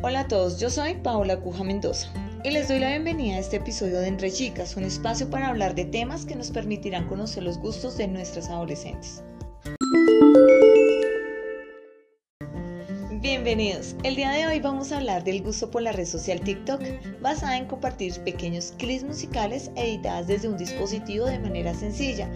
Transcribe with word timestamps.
Hola 0.00 0.20
a 0.20 0.28
todos, 0.28 0.60
yo 0.60 0.70
soy 0.70 0.94
Paola 0.94 1.40
Cuja 1.40 1.64
Mendoza 1.64 2.08
y 2.44 2.52
les 2.52 2.68
doy 2.68 2.78
la 2.78 2.90
bienvenida 2.90 3.34
a 3.34 3.40
este 3.40 3.56
episodio 3.56 3.98
de 3.98 4.06
Entre 4.06 4.30
Chicas, 4.30 4.76
un 4.76 4.84
espacio 4.84 5.28
para 5.28 5.48
hablar 5.48 5.74
de 5.74 5.86
temas 5.86 6.24
que 6.24 6.36
nos 6.36 6.52
permitirán 6.52 7.08
conocer 7.08 7.42
los 7.42 7.58
gustos 7.58 7.96
de 7.98 8.06
nuestras 8.06 8.48
adolescentes. 8.48 9.24
Bienvenidos. 13.20 13.96
El 14.04 14.14
día 14.14 14.30
de 14.30 14.46
hoy 14.46 14.60
vamos 14.60 14.92
a 14.92 14.98
hablar 14.98 15.24
del 15.24 15.42
gusto 15.42 15.68
por 15.68 15.82
la 15.82 15.90
red 15.90 16.06
social 16.06 16.40
TikTok, 16.42 16.80
basada 17.20 17.56
en 17.56 17.66
compartir 17.66 18.20
pequeños 18.20 18.74
clips 18.78 19.02
musicales 19.02 19.72
editadas 19.74 20.28
desde 20.28 20.48
un 20.48 20.56
dispositivo 20.56 21.26
de 21.26 21.40
manera 21.40 21.74
sencilla, 21.74 22.30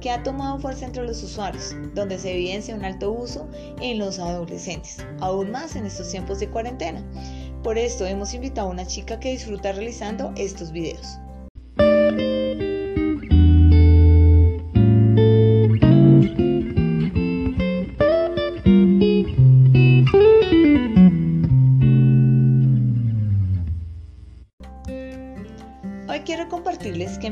que 0.00 0.10
ha 0.10 0.22
tomado 0.22 0.58
fuerza 0.58 0.86
entre 0.86 1.04
los 1.04 1.22
usuarios, 1.22 1.74
donde 1.94 2.18
se 2.18 2.32
evidencia 2.32 2.74
un 2.74 2.84
alto 2.84 3.12
uso 3.12 3.48
en 3.80 3.98
los 3.98 4.18
adolescentes, 4.18 4.98
aún 5.20 5.50
más 5.50 5.76
en 5.76 5.86
estos 5.86 6.10
tiempos 6.10 6.38
de 6.38 6.48
cuarentena. 6.48 7.02
Por 7.62 7.78
esto 7.78 8.06
hemos 8.06 8.34
invitado 8.34 8.68
a 8.68 8.72
una 8.72 8.86
chica 8.86 9.18
que 9.18 9.32
disfruta 9.32 9.72
realizando 9.72 10.32
estos 10.36 10.72
videos. 10.72 11.18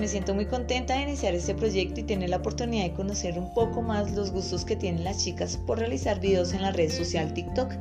Me 0.07 0.11
siento 0.11 0.35
muy 0.35 0.47
contenta 0.47 0.95
de 0.95 1.03
iniciar 1.03 1.35
este 1.35 1.53
proyecto 1.53 1.99
y 1.99 2.05
tener 2.05 2.31
la 2.31 2.37
oportunidad 2.37 2.85
de 2.85 2.93
conocer 2.93 3.37
un 3.41 3.53
poco 3.53 3.83
más 3.83 4.13
los 4.13 4.31
gustos 4.31 4.65
que 4.65 4.77
tienen 4.77 5.03
las 5.03 5.25
chicas 5.25 5.57
por 5.57 5.81
realizar 5.81 6.21
videos 6.21 6.53
en 6.53 6.63
la 6.63 6.71
red 6.71 6.93
social 6.93 7.35
TikTok, 7.35 7.73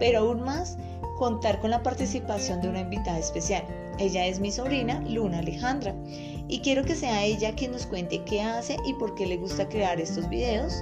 pero 0.00 0.20
aún 0.20 0.40
más 0.40 0.78
contar 1.18 1.60
con 1.60 1.68
la 1.68 1.82
participación 1.82 2.62
de 2.62 2.70
una 2.70 2.80
invitada 2.80 3.18
especial. 3.18 3.64
Ella 3.98 4.24
es 4.24 4.40
mi 4.40 4.50
sobrina 4.50 5.02
Luna 5.10 5.40
Alejandra 5.40 5.94
y 6.48 6.60
quiero 6.60 6.84
que 6.84 6.96
sea 6.96 7.26
ella 7.26 7.54
quien 7.54 7.72
nos 7.72 7.84
cuente 7.84 8.22
qué 8.24 8.40
hace 8.40 8.78
y 8.86 8.94
por 8.94 9.14
qué 9.14 9.26
le 9.26 9.36
gusta 9.36 9.68
crear 9.68 10.00
estos 10.00 10.26
videos. 10.30 10.72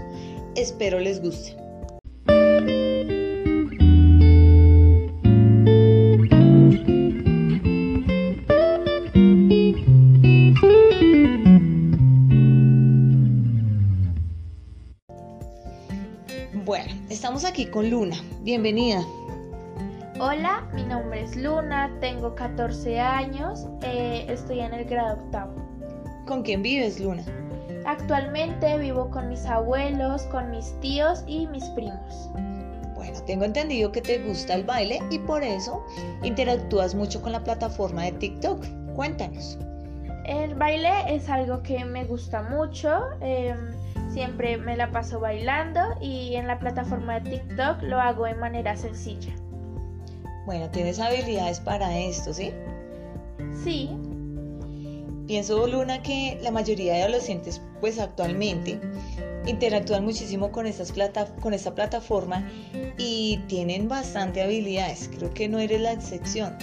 Espero 0.55 1.01
les 1.01 1.21
guste. 1.21 1.66
Bueno, 16.67 16.93
estamos 17.11 17.45
aquí 17.45 17.67
con 17.67 17.89
Luna. 17.91 18.17
Bienvenida. 18.43 19.01
Hola, 20.19 20.69
mi 20.75 20.83
nombre 20.83 21.23
es 21.23 21.37
Luna, 21.37 21.97
tengo 22.01 22.35
14 22.35 22.99
años, 22.99 23.69
eh, 23.83 24.27
estoy 24.29 24.59
en 24.59 24.75
el 24.75 24.85
grado 24.85 25.15
octavo. 25.15 25.55
¿Con 26.27 26.43
quién 26.43 26.63
vives, 26.63 26.99
Luna? 26.99 27.25
Actualmente 27.85 28.79
vivo 28.79 29.09
con 29.11 29.29
mis 29.29 29.47
abuelos, 29.47 30.23
con 30.25 30.51
mis 30.51 30.75
tíos 30.81 31.23
y 31.29 31.47
mis 31.47 31.63
primos. 31.67 32.31
Bueno, 32.97 33.23
tengo 33.27 33.45
entendido 33.45 33.93
que 33.93 34.03
te 34.03 34.19
gusta 34.19 34.55
el 34.55 34.65
baile 34.65 34.99
y 35.09 35.21
por 35.21 35.45
eso 35.45 35.87
interactúas 36.25 36.97
mucho 36.97 37.23
con 37.23 37.31
la 37.31 37.45
plataforma 37.45 38.03
de 38.03 38.11
TikTok. 38.11 38.65
Cuéntanos. 38.97 39.57
El 40.25 40.57
baile 40.57 41.15
es 41.15 41.29
algo 41.29 41.63
que 41.63 41.85
me 41.85 42.05
gusta 42.07 42.43
mucho, 42.43 43.03
eh, 43.21 43.55
siempre 44.17 44.57
me 44.57 44.79
la 44.79 44.91
paso 44.93 45.21
bailando 45.21 45.79
y 46.01 46.37
en 46.37 46.47
la 46.47 46.59
plataforma 46.59 47.21
de 47.21 47.33
TikTok 47.33 47.83
lo 47.83 48.01
hago 48.01 48.25
de 48.25 48.33
manera 48.33 48.75
sencilla. 48.75 49.35
Bueno, 50.47 50.71
tienes 50.71 50.99
habilidades 50.99 51.61
para 51.61 51.95
esto, 51.99 52.33
¿sí? 52.33 52.51
Sí, 53.63 53.91
Pienso, 55.27 55.67
Luna, 55.67 56.03
que 56.03 56.39
la 56.41 56.51
mayoría 56.51 56.95
de 56.95 57.03
adolescentes, 57.03 57.61
pues 57.81 57.99
actualmente, 57.99 58.81
interactúan 59.45 60.03
muchísimo 60.03 60.51
con, 60.51 60.67
estas 60.67 60.93
plata 60.93 61.27
con 61.43 61.53
esta 61.53 61.75
plataforma 61.75 62.49
y 62.97 63.41
tienen 63.49 63.87
bastante 63.87 64.41
habilidades. 64.41 65.11
Creo 65.15 65.35
que 65.35 65.47
no 65.49 65.59
eres 65.59 65.83
la 65.83 65.93
excepción. 65.93 66.57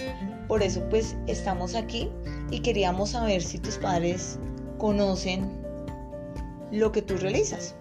Por 0.47 0.63
eso, 0.63 0.81
pues, 0.89 1.15
estamos 1.27 1.75
aquí 1.75 2.09
y 2.49 2.61
queríamos 2.61 3.11
saber 3.11 3.43
si 3.43 3.59
tus 3.59 3.77
padres 3.77 4.39
conocen 4.79 5.62
lo 6.73 6.91
que 6.91 7.01
tú 7.01 7.15
realizas. 7.17 7.75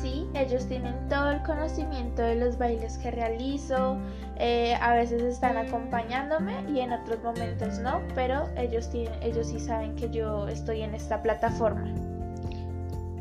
sí, 0.00 0.26
ellos 0.34 0.66
tienen 0.66 0.94
todo 1.08 1.32
el 1.32 1.42
conocimiento 1.42 2.22
de 2.22 2.36
los 2.36 2.56
bailes 2.56 2.96
que 2.98 3.10
realizo, 3.10 3.98
eh, 4.38 4.74
a 4.80 4.94
veces 4.94 5.22
están 5.22 5.56
acompañándome 5.56 6.64
y 6.72 6.80
en 6.80 6.92
otros 6.92 7.22
momentos 7.22 7.80
no, 7.80 8.00
pero 8.14 8.48
ellos, 8.56 8.88
tienen, 8.90 9.12
ellos 9.22 9.48
sí 9.48 9.58
saben 9.58 9.96
que 9.96 10.08
yo 10.10 10.48
estoy 10.48 10.82
en 10.82 10.94
esta 10.94 11.20
plataforma. 11.22 11.92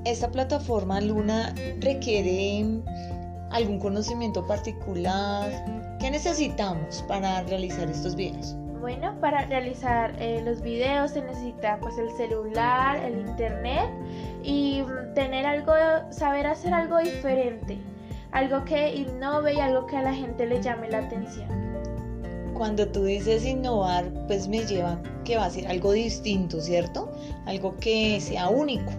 Esta 0.06 0.30
plataforma, 0.32 1.02
Luna, 1.02 1.54
requiere 1.82 2.66
algún 3.52 3.80
conocimiento 3.80 4.46
particular. 4.48 5.52
¿Qué 6.00 6.10
necesitamos 6.10 7.04
para 7.08 7.42
realizar 7.44 7.90
estos 7.90 8.16
videos? 8.16 8.56
Bueno, 8.80 9.14
para 9.20 9.46
realizar 9.46 10.16
eh, 10.20 10.42
los 10.46 10.62
videos 10.62 11.12
se 11.12 11.22
necesita 11.22 11.78
pues 11.82 11.98
el 11.98 12.10
celular, 12.12 12.98
el 13.04 13.20
internet 13.20 13.90
y 14.42 14.82
mm, 14.82 15.14
tener 15.14 15.46
algo, 15.46 15.74
saber 16.12 16.48
hacer 16.48 16.74
algo 16.74 16.98
diferente, 17.00 17.78
algo 18.32 18.64
que 18.64 18.96
innove 18.96 19.56
y 19.56 19.60
algo 19.60 19.86
que 19.86 19.98
a 19.98 20.02
la 20.02 20.14
gente 20.14 20.46
le 20.46 20.62
llame 20.62 20.90
la 20.90 21.00
atención. 21.00 21.50
Cuando 22.54 22.88
tú 22.88 23.04
dices 23.04 23.46
innovar, 23.46 24.06
pues 24.28 24.48
me 24.48 24.66
lleva 24.66 25.02
que 25.26 25.36
va 25.36 25.46
a 25.46 25.50
ser 25.50 25.68
algo 25.68 25.92
distinto, 25.92 26.62
¿cierto? 26.62 27.12
Algo 27.46 27.76
que 27.78 28.20
sea 28.22 28.48
único. 28.48 28.92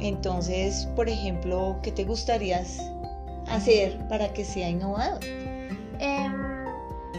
Entonces, 0.00 0.88
por 0.96 1.10
ejemplo, 1.10 1.78
¿qué 1.82 1.92
te 1.92 2.04
gustaría 2.04 2.62
hacer 3.48 3.98
para 4.08 4.32
que 4.32 4.44
sea 4.44 4.70
innovador? 4.70 5.20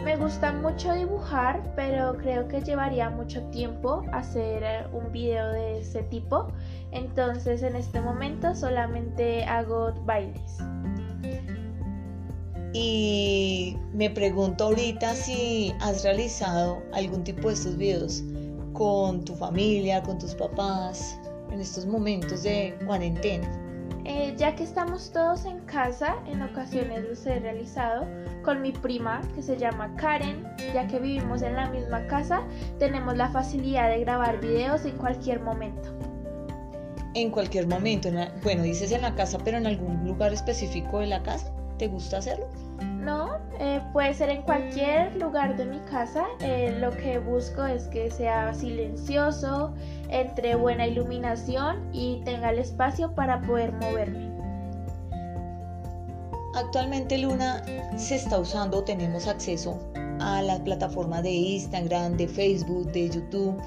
Me 0.03 0.16
gusta 0.17 0.51
mucho 0.51 0.94
dibujar, 0.94 1.62
pero 1.75 2.17
creo 2.17 2.47
que 2.47 2.62
llevaría 2.62 3.12
mucho 3.12 3.41
tiempo 3.51 4.03
hacer 4.12 4.63
eh, 4.63 4.88
un 4.91 5.12
video 5.12 5.51
de 5.51 5.79
ese 5.79 6.01
tipo. 6.03 6.47
Entonces 6.91 7.62
en 7.62 7.75
este 7.75 8.01
momento 8.01 8.56
solamente 8.56 9.44
hago 9.44 9.94
bailes. 10.06 10.57
Y 12.73 13.78
me 13.94 14.09
pregunto 14.09 14.66
ahorita 14.66 15.13
si 15.13 15.72
has 15.81 16.03
realizado 16.03 16.81
algún 16.94 17.23
tipo 17.23 17.50
de 17.50 17.53
estos 17.53 17.78
videos 17.78 18.23
con 18.73 19.23
tu 19.23 19.35
familia, 19.35 20.01
con 20.01 20.18
tus 20.18 20.33
papás, 20.33 21.19
en 21.51 21.59
estos 21.59 21.85
momentos 21.85 22.41
de 22.41 22.75
cuarentena. 22.88 23.60
Eh, 24.03 24.34
ya 24.35 24.56
que 24.56 24.63
estamos 24.63 25.12
todos 25.12 25.45
en 25.45 25.59
casa, 25.62 26.16
en 26.25 26.41
ocasiones 26.41 27.03
los 27.07 27.25
he 27.25 27.39
realizado 27.39 28.07
con 28.44 28.62
mi 28.62 28.72
prima 28.72 29.22
que 29.35 29.44
se 29.44 29.57
llama 29.57 29.95
Karen, 29.95 30.44
ya 30.73 30.88
que 30.88 31.00
vivimos 31.00 31.44
en 31.44 31.56
la 31.56 31.69
misma 31.69 32.07
casa, 32.07 32.41
tenemos 32.79 33.16
la 33.16 33.29
facilidad 33.29 33.89
de 33.89 34.00
grabar 34.00 34.39
videos 34.39 34.85
en 34.85 34.97
cualquier 34.97 35.39
momento. 35.41 35.89
En 37.13 37.29
cualquier 37.29 37.67
momento, 37.67 38.09
bueno, 38.41 38.63
dices 38.63 38.91
en 38.91 39.01
la 39.03 39.13
casa, 39.13 39.38
pero 39.44 39.57
en 39.57 39.67
algún 39.67 40.03
lugar 40.06 40.33
específico 40.33 41.00
de 41.00 41.07
la 41.07 41.22
casa, 41.22 41.51
¿te 41.81 41.88
gusta 41.88 42.18
hacerlo? 42.18 42.46
No, 43.00 43.40
eh, 43.59 43.81
puede 43.92 44.14
ser 44.14 44.30
en 44.30 44.44
cualquier 44.44 45.16
lugar 45.16 45.58
de 45.58 45.66
mi 45.66 45.80
casa. 45.80 46.25
eh, 46.40 46.78
lo 46.80 46.92
que 46.92 47.18
busco 47.18 47.66
es 47.66 47.86
que 47.88 48.12
sea 48.12 48.54
silencioso, 48.54 49.74
entre 50.10 50.54
buena 50.54 50.86
iluminación 50.86 51.89
y 51.92 52.22
tenga 52.24 52.51
el 52.51 52.60
espacio 52.60 53.16
para 53.16 53.42
poder 53.42 53.72
moverme. 53.74 54.30
Actualmente 56.54 57.18
Luna 57.18 57.63
se 57.98 58.18
está 58.18 58.38
usando, 58.38 58.84
tenemos 58.84 59.27
acceso 59.27 59.80
a 60.19 60.44
las 60.44 60.60
plataformas 60.60 61.24
de 61.24 61.31
Instagram, 61.31 62.16
de 62.16 62.27
Facebook, 62.27 62.92
de 62.92 63.10
YouTube 63.10 63.60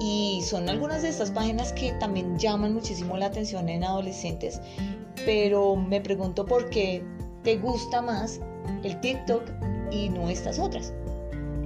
y 0.00 0.40
son 0.42 0.70
algunas 0.70 1.02
de 1.02 1.10
estas 1.10 1.32
páginas 1.32 1.74
que 1.74 1.92
también 2.00 2.38
llaman 2.38 2.72
muchísimo 2.72 3.18
la 3.18 3.26
atención 3.26 3.68
en 3.68 3.84
adolescentes, 3.84 4.58
pero 5.26 5.76
me 5.76 6.00
pregunto 6.00 6.46
por 6.46 6.70
qué 6.70 7.04
te 7.48 7.56
gusta 7.56 8.02
más 8.02 8.42
el 8.82 9.00
TikTok 9.00 9.42
y 9.90 10.10
no 10.10 10.28
estas 10.28 10.58
otras. 10.58 10.92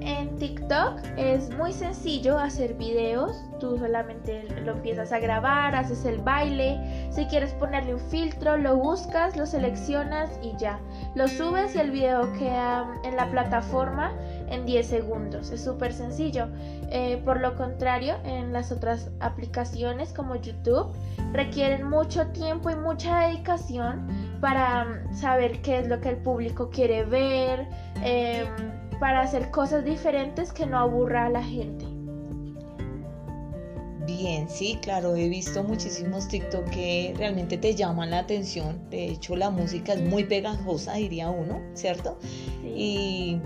En 0.01 0.37
TikTok 0.37 1.01
es 1.17 1.51
muy 1.57 1.73
sencillo 1.73 2.39
hacer 2.39 2.75
videos. 2.75 3.37
Tú 3.59 3.77
solamente 3.79 4.45
lo 4.65 4.75
empiezas 4.75 5.11
a 5.11 5.19
grabar, 5.19 5.75
haces 5.75 6.05
el 6.05 6.19
baile. 6.19 6.79
Si 7.11 7.25
quieres 7.27 7.53
ponerle 7.55 7.95
un 7.95 8.01
filtro, 8.01 8.57
lo 8.59 8.77
buscas, 8.77 9.37
lo 9.37 9.45
seleccionas 9.45 10.31
y 10.41 10.57
ya. 10.57 10.79
Lo 11.17 11.27
subes 11.27 11.75
y 11.75 11.81
el 11.81 11.91
video 11.91 12.33
queda 12.35 12.87
en 13.03 13.17
la 13.17 13.29
plataforma 13.33 14.13
en 14.53 14.67
10 14.67 14.87
segundos. 14.87 15.51
Es 15.51 15.65
súper 15.65 15.93
sencillo. 15.93 16.49
Eh, 16.91 17.21
por 17.25 17.41
lo 17.41 17.57
contrario, 17.57 18.17
en 18.25 18.53
las 18.53 18.71
otras 18.71 19.11
aplicaciones 19.21 20.13
como 20.13 20.37
YouTube 20.37 20.93
requieren 21.33 21.89
mucho 21.89 22.27
tiempo 22.29 22.71
y 22.71 22.77
mucha 22.77 23.21
dedicación 23.21 24.07
para 24.41 24.85
mm, 24.85 25.15
saber 25.15 25.63
qué 25.63 25.79
es 25.79 25.89
lo 25.89 26.01
que 26.01 26.11
el 26.11 26.17
público 26.19 26.71
quiere 26.71 27.05
ver. 27.05 27.67
em, 28.05 28.47
para 29.03 29.15
para 29.15 29.23
hacer 29.23 29.51
cosas 29.51 29.85
diferentes 29.85 30.53
que 30.53 30.65
no 30.65 30.79
aburra 30.79 31.27
a 31.27 31.29
la 31.29 31.43
gente. 31.43 31.85
Bien, 34.07 34.49
sí, 34.49 34.79
claro, 34.81 35.17
he 35.17 35.29
visto 35.29 35.65
muchísimos 35.65 36.29
TikTok 36.29 36.71
que 36.71 37.15
realmente 37.17 37.57
te 37.57 37.75
llaman 37.75 38.11
la 38.11 38.21
atención. 38.21 38.89
De 38.91 39.07
hecho, 39.07 39.35
la 39.35 39.51
música 39.51 39.95
es 39.95 40.03
muy 40.03 40.25
pegajosa, 40.25 40.95
diría 40.95 41.31
uno, 41.31 41.61
¿cierto? 41.75 42.19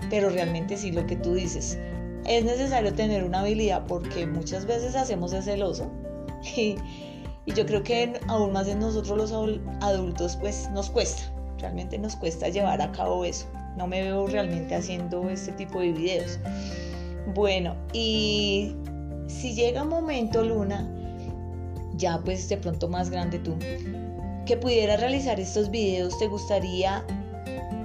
Pero 0.09 0.29
realmente 0.29 0.77
sí, 0.77 0.91
lo 0.91 1.05
que 1.05 1.15
tú 1.15 1.33
dices, 1.33 1.77
es 2.25 2.43
necesario 2.43 2.93
tener 2.93 3.23
una 3.23 3.39
habilidad 3.39 3.85
porque 3.87 4.25
muchas 4.25 4.65
veces 4.65 4.95
hacemos 4.95 5.33
ese 5.33 5.51
celoso. 5.51 5.89
Y, 6.55 7.53
yo 7.53 7.65
creo 7.65 7.81
que 7.81 8.19
aún 8.27 8.51
más 8.51 8.67
en 8.67 8.79
nosotros 8.79 9.17
los 9.17 9.31
adultos, 9.81 10.35
pues 10.35 10.69
nos 10.71 10.89
cuesta, 10.89 11.23
realmente 11.59 11.97
nos 11.97 12.17
cuesta 12.17 12.49
llevar 12.49 12.81
a 12.81 12.91
cabo 12.91 13.23
eso. 13.23 13.47
No 13.77 13.87
me 13.87 14.01
veo 14.01 14.27
realmente 14.27 14.75
haciendo 14.75 15.29
este 15.29 15.53
tipo 15.53 15.79
de 15.79 15.93
videos. 15.93 16.39
Bueno, 17.33 17.73
y 17.93 18.75
si 19.27 19.53
llega 19.53 19.83
un 19.83 19.87
momento, 19.89 20.43
Luna, 20.43 20.89
ya 21.95 22.19
pues 22.19 22.49
de 22.49 22.57
pronto 22.57 22.89
más 22.89 23.09
grande 23.09 23.39
tú, 23.39 23.55
que 24.45 24.57
pudieras 24.57 24.99
realizar 24.99 25.39
estos 25.39 25.69
videos, 25.69 26.19
¿te 26.19 26.27
gustaría 26.27 27.05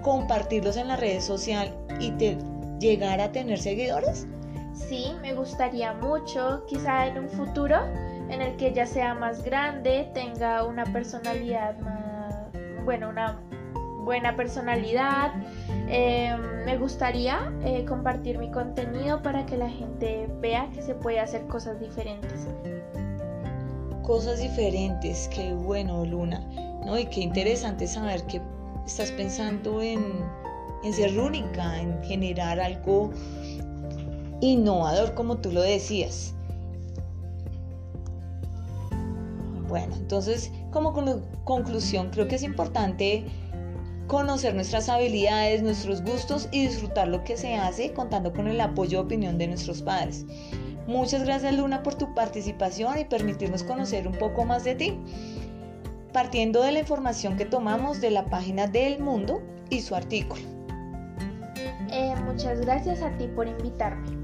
compartirlos 0.03 0.77
en 0.77 0.89
las 0.89 1.01
redes 1.01 1.25
sociales 1.25 1.73
y 2.01 2.11
te 2.13 2.37
llegar 2.79 3.21
a 3.21 3.33
tener 3.33 3.59
seguidores? 3.59 4.27
Sí, 4.75 5.13
me 5.23 5.35
gustaría 5.35 5.95
mucho, 5.95 6.65
quizá 6.67 7.07
en 7.07 7.19
un 7.19 7.29
futuro 7.29 7.77
en 8.29 8.43
el 8.43 8.57
que 8.57 8.73
ya 8.73 8.87
sea 8.87 9.15
más 9.15 9.43
grande, 9.43 10.11
tenga 10.15 10.65
una 10.65 10.85
personalidad 10.85 11.79
más, 11.79 12.35
bueno, 12.85 13.11
una 13.11 13.39
buena 14.05 14.35
personalidad. 14.37 15.33
Em, 15.89 16.65
me 16.65 16.77
gustaría 16.79 17.53
eh, 17.65 17.85
compartir 17.85 18.39
mi 18.39 18.51
contenido 18.51 19.23
para 19.23 19.47
que 19.47 19.57
la 19.57 19.69
gente 19.69 20.29
vea 20.41 20.69
que 20.75 20.83
se 20.83 20.95
puede 20.95 21.21
hacer 21.21 21.47
cosas 21.47 21.79
diferentes. 21.79 22.49
Cosas 24.03 24.41
diferentes, 24.41 25.29
qué 25.29 25.53
bueno, 25.53 26.05
Luna. 26.05 26.41
¿no? 26.85 26.99
Y 26.99 27.07
qué 27.07 27.21
interesante 27.21 27.87
saber 27.87 28.25
que 28.25 28.41
estás 28.87 29.11
pensando 29.13 29.83
en, 29.83 30.03
ser 30.93 31.19
única, 31.19 31.81
en 31.81 32.03
generar 32.03 32.61
algo 32.61 33.11
innovador, 34.41 35.15
como 35.15 35.39
tú 35.39 35.53
lo 35.53 35.63
decías. 35.63 36.35
Bueno, 39.69 39.95
entonces, 39.97 40.51
como 40.71 40.93
conclusión, 41.45 42.11
creo 42.11 42.29
que 42.29 42.35
es 42.35 42.43
importante 42.43 43.25
conocer 44.07 44.55
nuestras 44.55 44.89
habilidades, 44.91 45.63
nuestros 45.63 46.03
gustos 46.03 46.49
y 46.53 46.67
disfrutar 46.67 47.09
lo 47.09 47.25
que 47.25 47.37
se 47.37 47.55
hace 47.55 47.93
contando 47.93 48.33
con 48.33 48.49
el 48.49 48.61
apoyo 48.61 48.99
y 48.99 49.03
opinión 49.03 49.39
de 49.39 49.47
nuestros 49.47 49.81
padres. 49.81 50.27
Muchas 50.87 51.25
gracias 51.25 51.55
Luna 51.55 51.83
por 51.83 51.95
tu 51.95 52.13
participación 52.15 52.99
y 52.99 53.05
permitirnos 53.05 53.63
conocer 53.63 54.07
un 54.07 54.15
poco 54.15 54.45
más 54.45 54.65
de 54.65 54.75
ti, 54.75 54.99
partiendo 56.13 56.63
de 56.63 56.73
la 56.73 56.81
información 56.81 57.37
que 57.37 57.45
tomamos 57.45 58.01
de 58.01 58.11
la 58.11 58.27
página 58.27 58.67
del 58.67 59.01
mundo 59.01 59.43
y 59.71 59.81
su 59.81 59.95
artículo. 59.95 60.43
Eh, 61.91 62.15
muchas 62.25 62.61
gracias 62.61 63.03
a 63.03 63.17
ti 63.17 63.29
por 63.29 63.47
invitarme. 63.47 64.23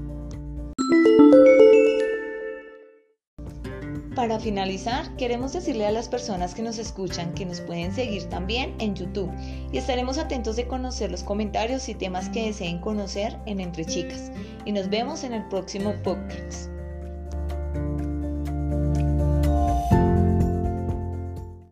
Para 4.15 4.37
finalizar, 4.37 5.15
queremos 5.15 5.53
decirle 5.53 5.85
a 5.85 5.91
las 5.91 6.09
personas 6.09 6.53
que 6.53 6.61
nos 6.61 6.77
escuchan 6.77 7.33
que 7.35 7.45
nos 7.45 7.61
pueden 7.61 7.93
seguir 7.93 8.25
también 8.25 8.75
en 8.79 8.93
YouTube 8.93 9.31
y 9.71 9.77
estaremos 9.77 10.17
atentos 10.17 10.57
de 10.57 10.67
conocer 10.67 11.09
los 11.09 11.23
comentarios 11.23 11.87
y 11.87 11.95
temas 11.95 12.27
que 12.27 12.47
deseen 12.47 12.81
conocer 12.81 13.37
en 13.45 13.61
Entre 13.61 13.85
Chicas. 13.85 14.31
Y 14.65 14.73
nos 14.73 14.89
vemos 14.89 15.23
en 15.23 15.33
el 15.33 15.47
próximo 15.47 15.93
podcast. 16.03 16.69